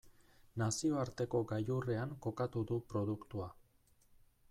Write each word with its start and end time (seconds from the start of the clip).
Nazioarteko 0.61 1.43
gailurrean 1.53 2.17
kokatu 2.27 2.67
du 2.73 2.83
produktua. 2.95 3.55